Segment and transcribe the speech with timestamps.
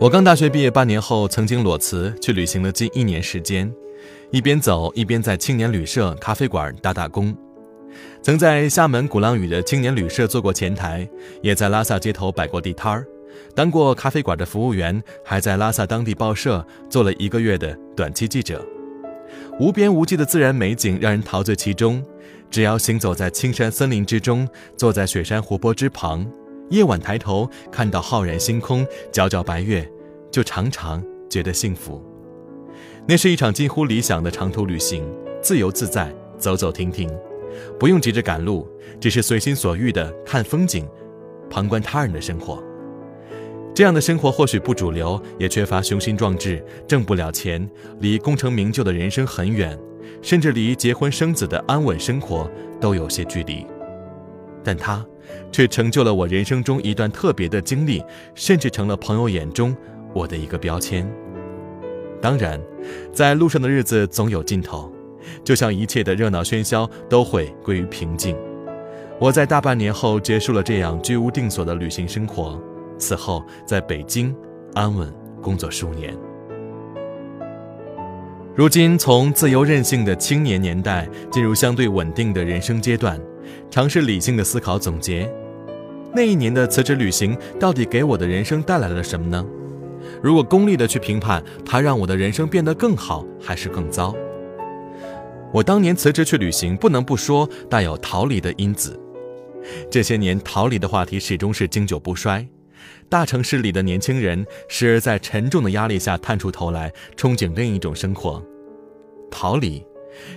[0.00, 3.68] 我刚大学毕业半年后，曾经裸辞去旅行了近一年时间，
[4.30, 7.36] 一边走一边在青年旅社、咖啡馆打打工。
[8.22, 11.08] 曾在厦门鼓浪屿的青年旅社做过前台，
[11.42, 13.04] 也在拉萨街头摆过地摊儿，
[13.56, 18.64] 当过咖啡馆的服务员，还在拉萨当地报社做了一个月的短期记者。
[19.58, 22.00] 无边无际的自然美景让人陶醉其中，
[22.48, 26.24] 只要行走在青山森林之中，坐在雪山湖泊之旁。
[26.70, 29.90] 夜晚抬头看到浩然星空、皎皎白月，
[30.30, 32.02] 就常常觉得幸福。
[33.06, 35.02] 那是一场近乎理想的长途旅行，
[35.42, 37.10] 自由自在，走走停停，
[37.78, 38.68] 不用急着赶路，
[39.00, 40.86] 只是随心所欲地看风景，
[41.48, 42.62] 旁观他人的生活。
[43.74, 47.68] 这样的生活或许不主流，也缺乏雄心壮志，挣不了钱，
[48.00, 49.78] 离功成名就的人生很远，
[50.20, 52.50] 甚至离结婚生子的安稳生活
[52.80, 53.66] 都有些距离。
[54.62, 55.04] 但他。
[55.52, 58.02] 却成就了我人生中一段特别的经历，
[58.34, 59.76] 甚至成了朋友眼中
[60.12, 61.08] 我的一个标签。
[62.20, 62.60] 当然，
[63.12, 64.92] 在路上的日子总有尽头，
[65.44, 68.36] 就像一切的热闹喧嚣都会归于平静。
[69.20, 72.60] 我在大半年后结束了这样居无定所的旅行生活，
[72.98, 74.34] 此后在北京
[74.74, 76.16] 安稳工作数年。
[78.54, 83.20] 如今从自由任性的青年年代进入相对稳定的人生阶段。
[83.70, 85.30] 尝试理性的思考总结，
[86.14, 89.44] 那一年的辞职旅行到底给我的人生带来了什么呢？
[90.22, 94.14] 如果功利的去评判，它让我的人生变得更好还是更糟？
[95.52, 98.98] 我当年辞职去旅行，不能不说带有逃离的因子。
[99.90, 102.46] 这些年逃离的话题始终是经久不衰。
[103.08, 108.42] 大城市里的年轻人时而在沉重的压力下探出头来，憧憬另一种生活。
[109.30, 109.84] 逃离，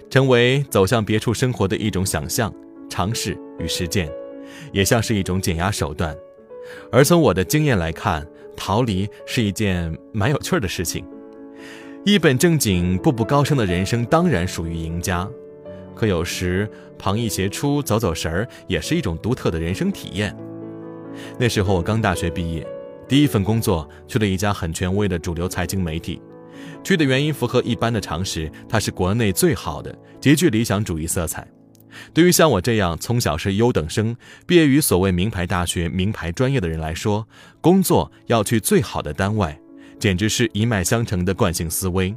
[0.10, 2.54] 成为走向别处生活的一种想象。
[2.90, 4.12] 尝试与实践，
[4.74, 6.16] 也像是一种减压手段。
[6.92, 11.06] 而从我的经验来看，逃离是一件蛮有趣的事情。
[12.04, 15.28] 一本正经、步步高升的人生当然属于赢家，
[15.96, 20.36] 可有时旁逸斜出、走走神儿也是一种独特的人生体验。
[21.38, 22.66] 那时候我刚大学毕业，
[23.08, 26.22] 第一份工作去了一家很权威的主流财经媒体。
[26.84, 31.48] 去的原因符合一般的常识，它是国内最好的，极具理想主义色彩。
[32.14, 34.16] 对于像我这样从小是优等生，
[34.46, 37.28] 毕业于所谓名牌大学、名牌专业的人来说，
[37.60, 39.56] 工作要去最好的单位，
[40.00, 42.16] 简直是一脉相承的惯性思维。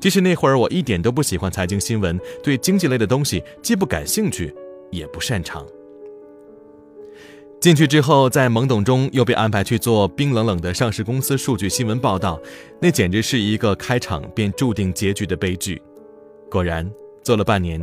[0.00, 4.52] 即使那会儿我一点都不喜欢财经新闻，对经济类的东西既不感兴趣，
[4.90, 5.64] 也不擅长。
[7.60, 12.40] 进去之后，在懵懂中又被安排去做冰冷冷的上市公司数据新闻报道，
[12.80, 15.80] 那简直是一个开场便注定结局的悲剧。
[16.50, 16.88] 果然。
[17.28, 17.78] 做了半年，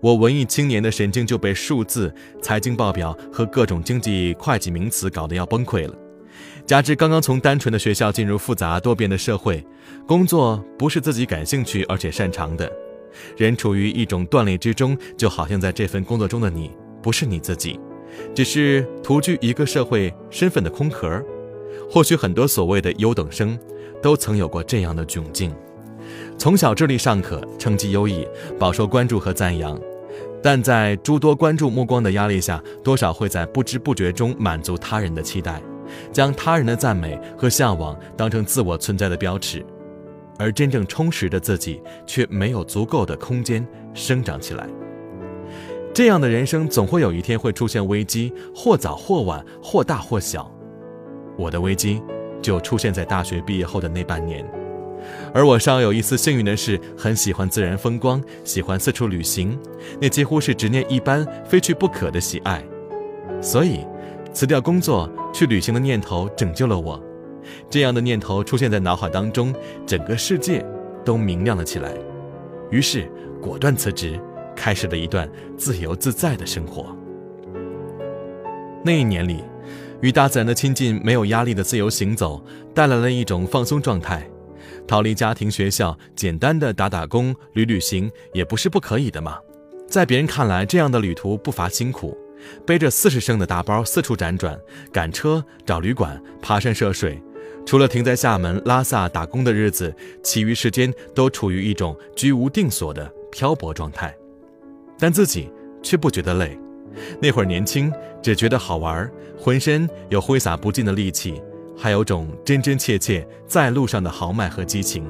[0.00, 5.94] 我文艺青年的神经就被数字、财经报表和各种经济会计名词搞得要崩溃了。
[6.64, 9.62] 加之刚刚从单纯的学校进入复杂多变的社会，
[10.06, 12.72] 工作不是自己感兴趣而且擅长的，
[13.36, 16.70] 人处于一种断裂之中，就好像在这份工作中的你
[17.02, 17.78] 不是你自己，
[18.34, 21.22] 只是徒具一个社会身份的空壳。
[21.90, 23.58] 或许很多所谓的优等生，
[24.02, 25.54] 都曾有过这样的窘境。
[26.38, 28.26] 从小智力尚可，成绩优异，
[28.58, 29.78] 饱受关注和赞扬，
[30.42, 35.60] 但在诸多关注目光的压力下，多少会在不知不觉中满足他人的期待，
[36.12, 39.64] 将他人的赞美和向往当成自我存在的标尺，
[40.38, 44.68] 而真正充实的自己却没有足够的空间生长起来。
[45.92, 50.48] 这样的人生总会有一天会出现危机，或早或晚，或大或小。
[51.38, 52.02] 我的危机
[52.42, 54.46] 就出现在大学毕业后的那半年。
[55.34, 59.58] 而我稍有一丝幸运的是，很喜欢自然风光，喜欢四处旅行，
[60.00, 62.62] 那几乎是执念一般、非去不可的喜爱。
[63.40, 63.86] 所以，
[64.32, 67.02] 辞掉工作去旅行的念头拯救了我。
[67.70, 69.54] 这样的念头出现在脑海当中，
[69.86, 70.64] 整个世界
[71.04, 71.92] 都明亮了起来。
[72.70, 73.08] 于是，
[73.40, 74.18] 果断辞职，
[74.56, 76.96] 开始了一段自由自在的生活。
[78.82, 79.44] 那一年里，
[80.00, 82.42] 与大自然的亲近，没有压力的自由行走，
[82.74, 84.28] 带来了一种放松状态。
[84.86, 89.38] 逃离家庭、学校，简单的打打工、旅旅行，也不是不可以的嘛。
[89.88, 92.16] 在别人看来，这样的旅途不乏辛苦，
[92.64, 94.58] 背着四十升的大包四处辗转，
[94.92, 97.20] 赶车、找旅馆、爬山涉水，
[97.64, 104.14] 除了停在厦门、拉萨打工的日子，其余时间都处于一种居无定所的漂泊状态。
[104.98, 105.50] 但自己
[105.82, 106.58] 却不觉得累，
[107.20, 107.92] 那会儿年轻，
[108.22, 111.42] 只觉得好玩，浑身有挥洒不尽的力气。
[111.76, 115.04] 还有种真真切切在路上的豪迈和激情，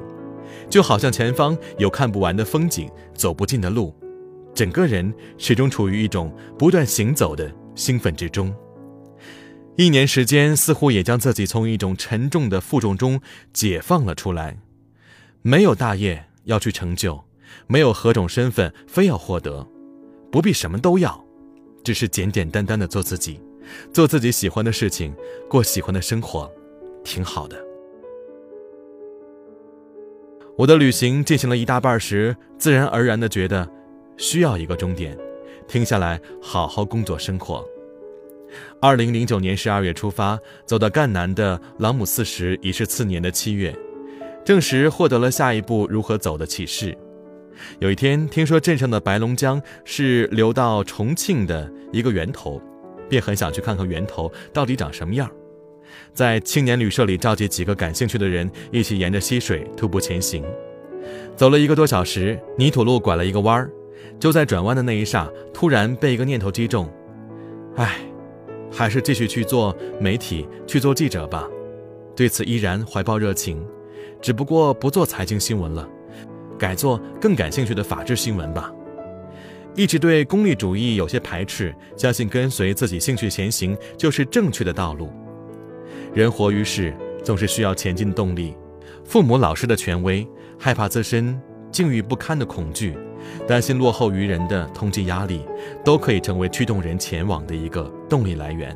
[0.68, 3.94] 就好像前方有看不完的风景，走不尽的路，
[4.54, 8.54] 整个人始终处于一种不断行走的兴奋之中。
[9.76, 13.20] 一年时间，似乎也将自己从一种沉重的负重中
[13.52, 14.58] 解放了出来。
[15.42, 17.22] 没有大业要去成就，
[17.66, 19.69] 没有何种身份非要获得，
[20.32, 21.22] 不必什么都要，
[21.84, 23.38] 只是简简单单的做自己，
[23.92, 25.14] 做自己喜欢的事情，
[25.48, 26.50] 过喜欢的生活，
[27.06, 27.56] 挺好的。
[30.58, 33.69] 我的旅行进行了一大半时，自然而然的觉得，
[34.17, 35.17] 需要一个终点，
[35.69, 37.64] 停下来好好工作生活。
[38.81, 43.76] 二零零九年十二月出发，走到赣南的朗姆寺时，已是次年的七月，
[44.44, 46.97] 正时获得了下一步如何走的启示。
[47.79, 52.61] 有一天听说镇上的白龙江是流到重庆的一个源头，
[53.08, 55.31] 便很想去看看源头到底长什么样。
[56.16, 60.42] 在青年旅社里召集几个感兴趣的人，一起沿着溪水徒步前行。
[61.36, 63.70] 走了一个多小时，泥土路拐了一个弯儿，
[64.18, 66.90] 就在转弯的那一刹，突然被一个念头击中：
[67.76, 67.98] 唉。
[68.72, 71.46] 还是继续去做媒体，去做记者吧。
[72.16, 73.62] 对此依然怀抱热情，
[74.22, 75.86] 只不过不做财经新闻了，
[76.58, 78.72] 改做更感兴趣的法治新闻吧。
[79.74, 85.10] 一直对功利主义有些排斥，相信跟随自己兴趣前行就是正确的道路。
[86.16, 88.56] 人活于世，总是需要前进动力。
[89.04, 90.26] 父母、老师的权威，
[90.58, 91.38] 害怕自身
[91.70, 92.96] 境遇不堪的恐惧。
[93.46, 95.42] 担心落后于人的通缉压力，
[95.84, 98.74] 都可以成为驱动人前往的一个动力来源，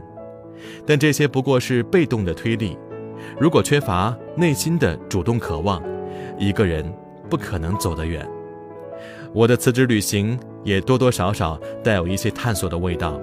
[0.84, 2.76] 但这些不过是被动的推力。
[3.38, 5.82] 如果缺乏内心的主动渴望，
[6.38, 6.84] 一个人
[7.31, 8.28] 不可能走得远。
[9.32, 13.19] 我的辞职旅行也多多少少带有一些探索的味道。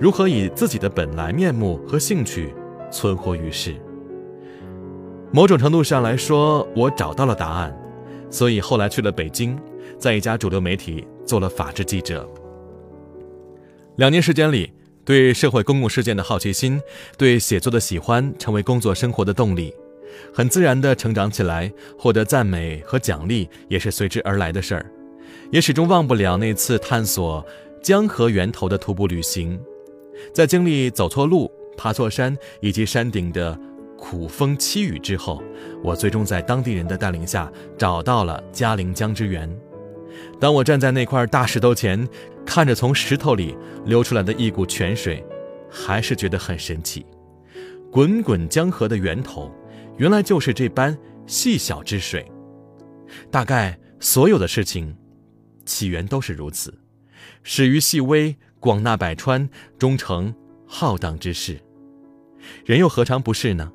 [0.00, 2.54] 如何以自己的本来面目和兴趣
[2.90, 3.74] 存活于世？
[5.32, 7.76] 某种程度上来说，我找到了答案，
[8.30, 9.58] 所以后来去了北京。
[9.98, 12.28] 在一家主流媒体做了法制记者。
[13.96, 14.72] 两年时间里，
[15.04, 16.80] 对社会公共事件的好奇心，
[17.16, 19.74] 对写作的喜欢，成为工作生活的动力，
[20.32, 21.72] 很自然的成长起来。
[21.98, 24.86] 获得赞美和奖励也是随之而来的事儿。
[25.50, 27.44] 也始终忘不了那次探索
[27.82, 29.58] 江河源头的徒步旅行，
[30.32, 33.58] 在经历走错路、爬错山以及山顶的。
[34.00, 35.42] 苦风凄雨之后，
[35.82, 39.52] 我最终在当地人的带领下找到了嘉陵江之源。
[40.38, 42.08] 当我站在那块大石头前，
[42.46, 45.26] 看着从石头里流出来的一股泉水，
[45.68, 47.04] 还是觉得很神奇。
[47.90, 49.52] 滚滚江河的源头，
[49.96, 50.96] 原来就是这般
[51.26, 52.24] 细小之水。
[53.32, 54.96] 大概所有的事情，
[55.64, 56.72] 起源都是如此，
[57.42, 60.32] 始于细微，广纳百川，终成
[60.68, 61.60] 浩荡之势。
[62.64, 63.72] 人又何尝不是呢？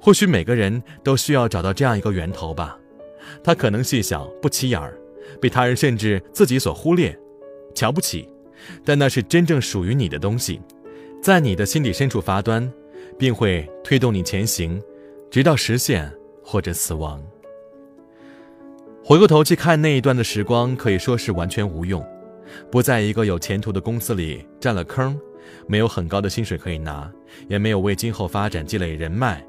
[0.00, 2.78] 或许每个人都需要找到这样一个源头吧，
[3.42, 4.98] 它可能细小不起眼儿，
[5.40, 7.18] 被他人甚至自己所忽略、
[7.74, 8.28] 瞧不起，
[8.84, 10.60] 但那是真正属于你的东西，
[11.22, 12.70] 在你的心底深处发端，
[13.18, 14.80] 并会推动你前行，
[15.30, 16.12] 直到实现
[16.44, 17.22] 或者死亡。
[19.02, 22.04] 回过头去看那一段的时光，可以说是完全无用，
[22.70, 25.18] 不在一个有前途的公司里占了坑，
[25.66, 27.10] 没有很高的薪水可以拿，
[27.48, 29.44] 也没有为今后发展积累人脉。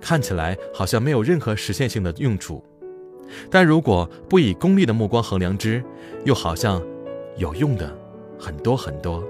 [0.00, 2.62] 看起来好像没有任何实现性的用处，
[3.50, 5.82] 但如果不以功利的目光衡量之，
[6.24, 6.82] 又好像
[7.38, 7.96] 有用的
[8.38, 9.24] 很多很多。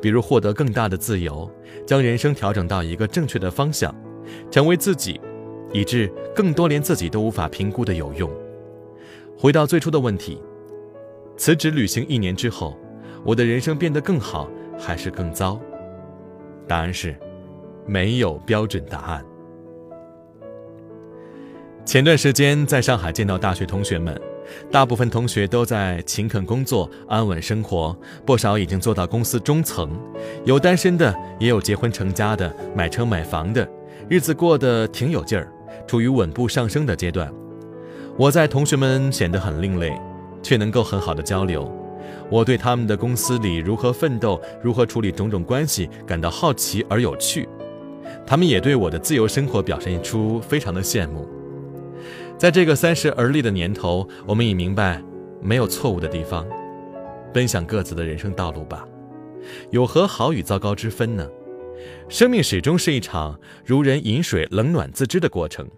[0.00, 1.50] 比如获得更大的自由，
[1.86, 3.94] 将人生调整到一个正确的方向，
[4.50, 5.20] 成为自己，
[5.70, 8.30] 以致更多连自己都无法评估的有用。
[9.36, 10.40] 回到最初的问题，
[11.36, 12.74] 辞职旅行一年之后，
[13.22, 15.60] 我的人生变得更好还是更糟？
[16.68, 17.14] 答案是，
[17.86, 19.24] 没有标准答案。
[21.84, 24.20] 前段时间在上海见到大学同学们，
[24.72, 29.96] 大部分同学都在勤恳工作、安稳生活，不少已经做到公司中层，
[30.44, 33.68] 有单身的，也有结婚成家的，买车买房的，
[34.08, 35.48] 日子过得挺有劲儿，
[35.86, 37.32] 处于稳步上升的阶段。
[38.18, 39.96] 我在同学们显得很另类，
[40.42, 41.70] 却能够很好的交流。
[42.30, 47.48] 我对他们的公司里如何奋斗、如何处理种种关系感到好奇而有趣，
[48.26, 51.28] 他们也对我的自由生活表现出非常的羡慕。
[52.38, 55.02] 在这个三十而立的年头，我们已明白，
[55.40, 56.46] 没有错误的地方，
[57.32, 58.86] 奔向各自的人生道路吧，
[59.70, 61.26] 有何好与糟糕之分呢？
[62.08, 65.68] 生命始终是一场如人饮水，冷暖自知的过程，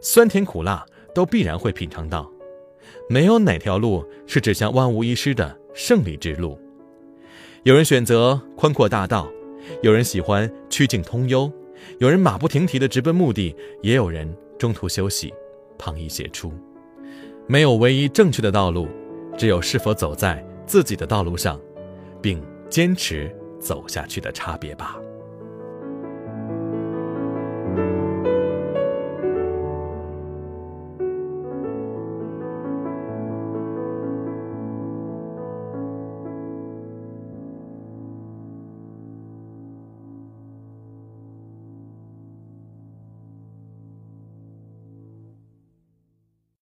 [0.00, 2.30] 酸甜苦辣都必然会品尝到，
[3.08, 6.58] 没有哪条路是指向万无一失的胜利之路。
[7.64, 9.28] 有人选择宽阔大道，
[9.82, 11.50] 有人喜欢曲径通幽，
[11.98, 15.32] 有人马不停蹄地直奔目的，也有人中途休息。
[15.76, 16.52] 旁逸写出，
[17.46, 18.88] 没有唯一正确的道路，
[19.36, 21.60] 只有是否走在自己的道路上，
[22.20, 24.98] 并坚持走下去的差别吧。